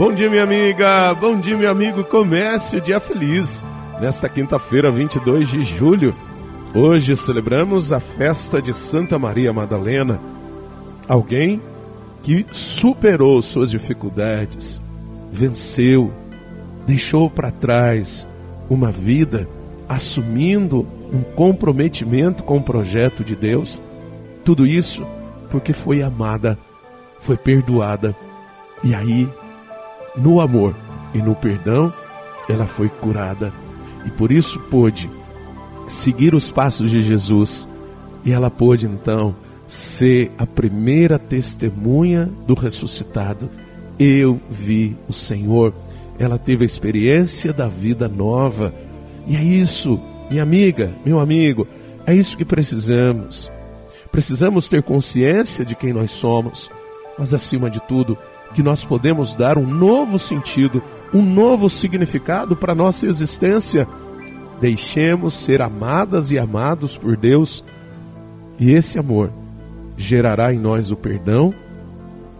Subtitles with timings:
[0.00, 1.12] Bom dia, minha amiga.
[1.12, 2.02] Bom dia, meu amigo.
[2.02, 3.62] Comece o dia feliz.
[4.00, 6.14] Nesta quinta-feira, 22 de julho,
[6.74, 10.18] hoje celebramos a festa de Santa Maria Madalena.
[11.06, 11.60] Alguém
[12.22, 14.80] que superou suas dificuldades,
[15.30, 16.10] venceu,
[16.86, 18.26] deixou para trás
[18.70, 19.46] uma vida
[19.86, 23.82] assumindo um comprometimento com o projeto de Deus.
[24.46, 25.06] Tudo isso
[25.50, 26.58] porque foi amada,
[27.20, 28.16] foi perdoada.
[28.82, 29.28] E aí,
[30.16, 30.74] no amor
[31.14, 31.92] e no perdão,
[32.48, 33.52] ela foi curada.
[34.04, 35.08] E por isso pôde
[35.88, 37.66] seguir os passos de Jesus.
[38.24, 39.34] E ela pôde então
[39.68, 43.50] ser a primeira testemunha do ressuscitado.
[43.98, 45.72] Eu vi o Senhor.
[46.18, 48.74] Ela teve a experiência da vida nova.
[49.26, 50.00] E é isso,
[50.30, 51.66] minha amiga, meu amigo,
[52.06, 53.50] é isso que precisamos.
[54.10, 56.70] Precisamos ter consciência de quem nós somos,
[57.18, 58.18] mas acima de tudo,
[58.54, 60.82] que nós podemos dar um novo sentido,
[61.12, 63.86] um novo significado para nossa existência.
[64.60, 67.64] Deixemos ser amadas e amados por Deus,
[68.58, 69.30] e esse amor
[69.96, 71.54] gerará em nós o perdão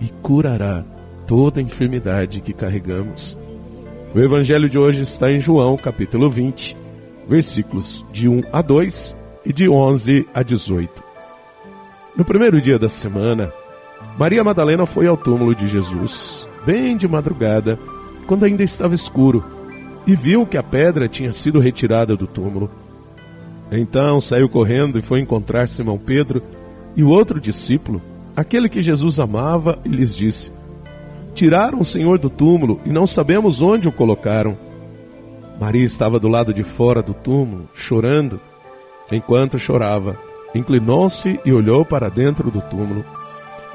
[0.00, 0.84] e curará
[1.26, 3.36] toda enfermidade que carregamos.
[4.14, 6.76] O evangelho de hoje está em João, capítulo 20,
[7.28, 11.02] versículos de 1 a 2 e de 11 a 18.
[12.16, 13.52] No primeiro dia da semana,
[14.18, 17.78] Maria Madalena foi ao túmulo de Jesus, bem de madrugada,
[18.26, 19.44] quando ainda estava escuro,
[20.06, 22.70] e viu que a pedra tinha sido retirada do túmulo.
[23.72, 26.42] Então saiu correndo e foi encontrar Simão Pedro
[26.96, 28.00] e o outro discípulo,
[28.36, 30.52] aquele que Jesus amava, e lhes disse:
[31.34, 34.56] Tiraram o Senhor do túmulo e não sabemos onde o colocaram.
[35.58, 38.40] Maria estava do lado de fora do túmulo, chorando.
[39.10, 40.16] Enquanto chorava,
[40.54, 43.04] inclinou-se e olhou para dentro do túmulo.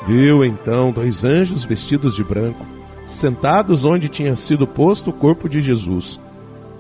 [0.08, 2.66] Viu então dois anjos vestidos de branco,
[3.06, 6.20] sentados onde tinha sido posto o corpo de Jesus,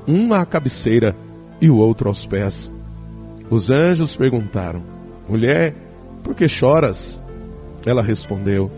[0.07, 1.15] um à cabeceira
[1.61, 2.71] e o outro aos pés.
[3.49, 4.81] Os anjos perguntaram:
[5.27, 5.75] Mulher,
[6.23, 7.21] por que choras?
[7.85, 8.71] Ela respondeu: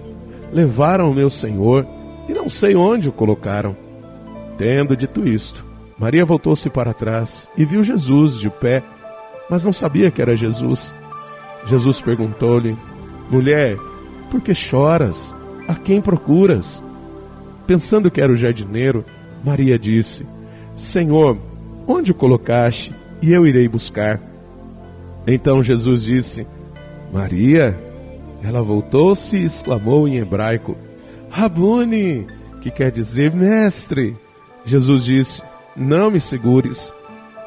[0.51, 1.85] Levaram o meu senhor
[2.27, 3.75] e não sei onde o colocaram.
[4.57, 5.65] Tendo dito isto,
[5.97, 8.83] Maria voltou-se para trás e viu Jesus de pé,
[9.49, 10.95] mas não sabia que era Jesus.
[11.67, 12.75] Jesus perguntou-lhe:
[13.29, 13.77] Mulher,
[14.31, 15.35] por que choras?
[15.67, 16.81] A quem procuras?
[17.67, 19.05] Pensando que era o jardineiro,
[19.43, 20.25] Maria disse:
[20.75, 21.37] Senhor,
[21.85, 22.95] onde o colocaste?
[23.21, 24.19] E eu irei buscar.
[25.27, 26.47] Então Jesus disse:
[27.13, 27.77] Maria.
[28.43, 30.75] Ela voltou-se e exclamou em hebraico:
[31.29, 32.25] Rabuni,
[32.59, 34.15] que quer dizer mestre.
[34.65, 35.43] Jesus disse:
[35.75, 36.91] Não me segures.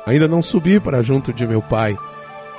[0.07, 1.97] Ainda não subi para junto de meu pai,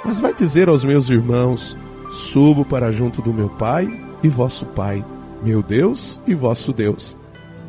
[0.03, 1.77] mas vai dizer aos meus irmãos:
[2.11, 3.87] Subo para junto do meu pai
[4.25, 5.05] e vosso Pai,
[5.43, 7.15] meu Deus e vosso Deus.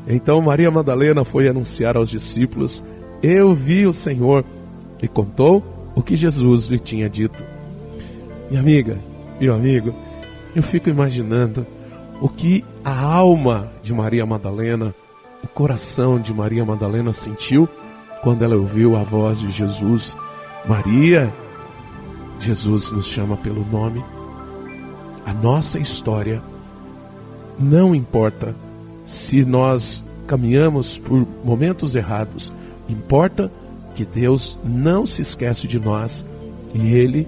[0.08, 2.82] Então Maria Madalena foi anunciar aos discípulos:
[3.22, 4.44] Eu vi o Senhor,
[5.02, 5.62] e contou
[5.94, 7.44] o que Jesus lhe tinha dito.
[8.48, 8.96] Minha amiga,
[9.38, 9.94] meu amigo,
[10.54, 11.66] eu fico imaginando
[12.20, 14.94] o que a alma de Maria Madalena,
[15.44, 17.68] o coração de Maria Madalena sentiu
[18.22, 20.16] quando ela ouviu a voz de Jesus.
[20.66, 21.30] Maria,
[22.40, 24.02] Jesus nos chama pelo nome
[25.26, 26.40] a nossa história.
[27.58, 28.54] Não importa
[29.04, 32.52] se nós caminhamos por momentos errados,
[32.88, 33.50] importa
[33.94, 36.24] que Deus não se esquece de nós
[36.72, 37.26] e Ele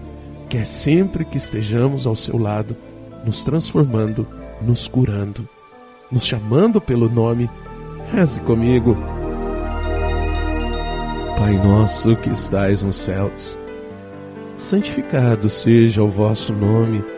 [0.48, 2.76] quer sempre que estejamos ao seu lado,
[3.24, 4.26] nos transformando,
[4.62, 5.48] nos curando,
[6.10, 7.50] nos chamando pelo nome.
[8.12, 8.96] Reze comigo.
[11.36, 13.56] Pai nosso que estais nos céus,
[14.56, 17.17] santificado seja o vosso nome.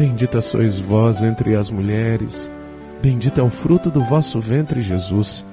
[0.00, 2.50] Bendita sois vós entre as mulheres,
[3.02, 5.44] bendito é o fruto do vosso ventre, Jesus.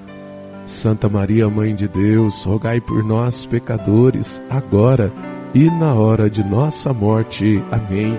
[0.66, 5.12] Santa Maria, Mãe de Deus, rogai por nós, pecadores, agora
[5.54, 7.62] e na hora de nossa morte.
[7.70, 8.18] Amém.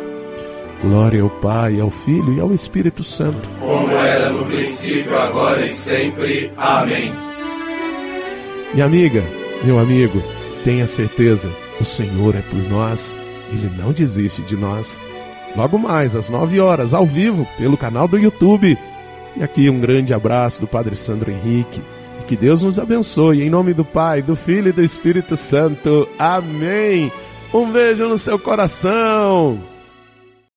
[0.83, 3.49] Glória ao Pai, ao Filho e ao Espírito Santo.
[3.59, 6.53] Como era no princípio, agora e sempre.
[6.59, 7.11] Amém.
[8.75, 9.25] Minha amiga,
[9.65, 10.23] meu amigo,
[10.63, 13.17] tenha certeza o Senhor é por nós,
[13.51, 15.01] Ele não desiste de nós.
[15.57, 18.79] Logo mais, às 9 horas, ao vivo, pelo canal do YouTube.
[19.37, 21.83] E aqui um grande abraço do Padre Sandro Henrique.
[22.21, 23.43] E que Deus nos abençoe.
[23.43, 26.09] Em nome do Pai, do Filho e do Espírito Santo.
[26.19, 27.11] Amém.
[27.53, 29.59] Um beijo no seu coração.